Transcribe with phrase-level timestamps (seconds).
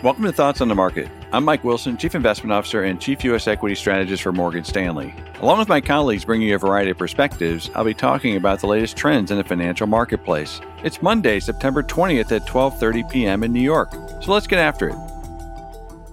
[0.00, 1.08] Welcome to Thoughts on the Market.
[1.32, 3.48] I'm Mike Wilson, Chief Investment Officer and Chief U.S.
[3.48, 5.12] Equity Strategist for Morgan Stanley.
[5.40, 8.68] Along with my colleagues bringing you a variety of perspectives, I'll be talking about the
[8.68, 10.60] latest trends in the financial marketplace.
[10.84, 13.42] It's Monday, September 20th at 12:30 p.m.
[13.42, 13.90] in New York.
[14.22, 14.94] So let's get after it.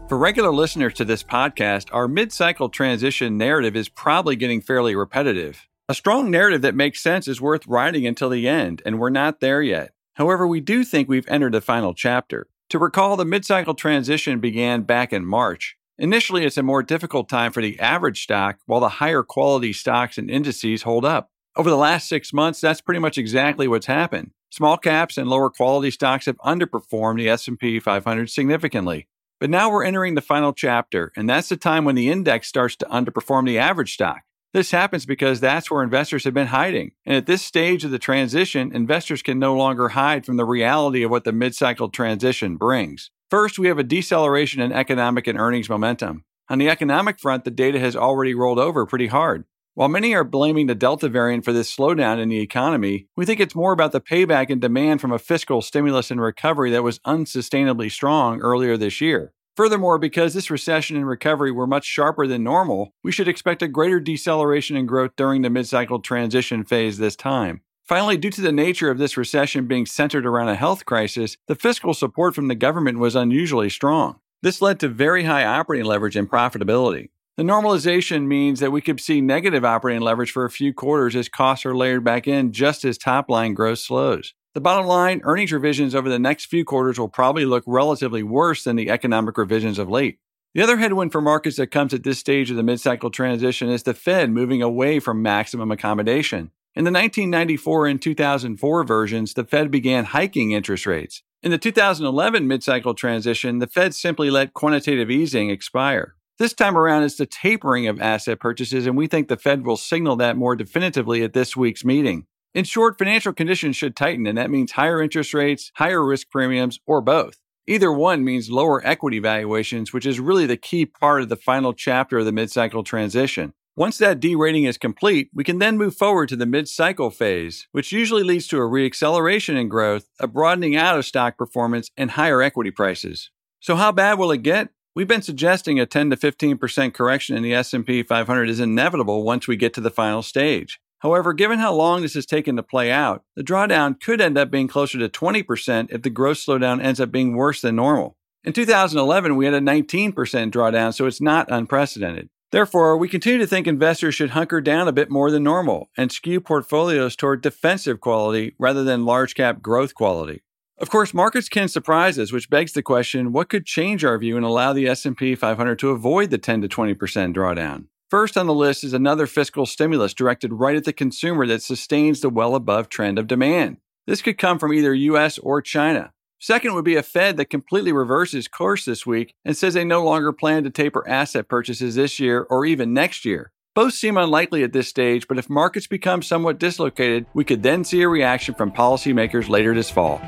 [0.09, 5.67] For regular listeners to this podcast, our mid-cycle transition narrative is probably getting fairly repetitive.
[5.87, 9.41] A strong narrative that makes sense is worth riding until the end, and we're not
[9.41, 9.91] there yet.
[10.15, 12.47] However, we do think we've entered the final chapter.
[12.75, 15.77] To recall, the mid cycle transition began back in March.
[15.97, 20.17] Initially, it's a more difficult time for the average stock, while the higher quality stocks
[20.17, 21.29] and indices hold up.
[21.55, 24.31] Over the last six months, that's pretty much exactly what's happened.
[24.51, 29.07] Small caps and lower quality stocks have underperformed the S&P 500 significantly.
[29.39, 32.75] But now we're entering the final chapter, and that's the time when the index starts
[32.75, 34.23] to underperform the average stock.
[34.55, 36.93] This happens because that's where investors have been hiding.
[37.05, 41.03] And at this stage of the transition, investors can no longer hide from the reality
[41.03, 43.11] of what the mid cycle transition brings.
[43.29, 46.23] First, we have a deceleration in economic and earnings momentum.
[46.47, 49.43] On the economic front, the data has already rolled over pretty hard.
[49.73, 53.41] While many are blaming the Delta variant for this slowdown in the economy, we think
[53.41, 56.99] it's more about the payback in demand from a fiscal stimulus and recovery that was
[56.99, 59.33] unsustainably strong earlier this year.
[59.55, 63.69] Furthermore, because this recession and recovery were much sharper than normal, we should expect a
[63.69, 67.61] greater deceleration in growth during the mid cycle transition phase this time.
[67.83, 71.55] Finally, due to the nature of this recession being centered around a health crisis, the
[71.55, 74.19] fiscal support from the government was unusually strong.
[74.41, 77.09] This led to very high operating leverage and profitability.
[77.37, 81.29] The normalization means that we could see negative operating leverage for a few quarters as
[81.29, 84.33] costs are layered back in just as top line growth slows.
[84.55, 88.63] The bottom line earnings revisions over the next few quarters will probably look relatively worse
[88.63, 90.17] than the economic revisions of late.
[90.53, 93.67] The other headwind for markets that comes at this stage of the mid cycle transition
[93.67, 96.51] is the Fed moving away from maximum accommodation.
[96.73, 101.21] In the 1994 and 2004 versions, the Fed began hiking interest rates.
[101.43, 106.15] In the 2011 mid cycle transition, the Fed simply let quantitative easing expire.
[106.39, 109.75] This time around, it's the tapering of asset purchases, and we think the Fed will
[109.75, 112.25] signal that more definitively at this week's meeting.
[112.55, 116.79] In short, financial conditions should tighten, and that means higher interest rates, higher risk premiums,
[116.87, 117.41] or both.
[117.67, 121.73] Either one means lower equity valuations, which is really the key part of the final
[121.73, 123.53] chapter of the mid cycle transition.
[123.75, 127.67] Once that derating is complete, we can then move forward to the mid cycle phase,
[127.73, 132.11] which usually leads to a reacceleration in growth, a broadening out of stock performance, and
[132.11, 133.31] higher equity prices.
[133.59, 134.69] So how bad will it get?
[134.95, 139.45] We've been suggesting a 10 to 15% correction in the S&P 500 is inevitable once
[139.45, 140.79] we get to the final stage.
[140.99, 144.49] However, given how long this has taken to play out, the drawdown could end up
[144.49, 148.17] being closer to 20% if the growth slowdown ends up being worse than normal.
[148.43, 152.29] In 2011, we had a 19% drawdown, so it's not unprecedented.
[152.51, 156.11] Therefore, we continue to think investors should hunker down a bit more than normal and
[156.11, 160.43] skew portfolios toward defensive quality rather than large cap growth quality.
[160.77, 164.37] Of course, markets can surprise us, which begs the question, what could change our view
[164.37, 166.95] and allow the S&P 500 to avoid the 10 to 20%
[167.33, 167.85] drawdown?
[168.09, 172.21] First on the list is another fiscal stimulus directed right at the consumer that sustains
[172.21, 173.77] the well above trend of demand.
[174.05, 176.13] This could come from either US or China.
[176.39, 180.03] Second would be a Fed that completely reverses course this week and says they no
[180.03, 183.51] longer plan to taper asset purchases this year or even next year.
[183.73, 187.83] Both seem unlikely at this stage, but if markets become somewhat dislocated, we could then
[187.83, 190.21] see a reaction from policymakers later this fall.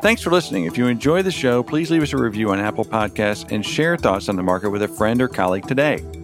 [0.00, 0.66] Thanks for listening.
[0.66, 3.96] If you enjoy the show, please leave us a review on Apple Podcasts and share
[3.96, 6.23] thoughts on the market with a friend or colleague today.